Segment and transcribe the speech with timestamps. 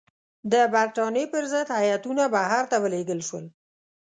[0.51, 3.45] د برټانیې پر ضد هیاتونه بهر ته ولېږل شول.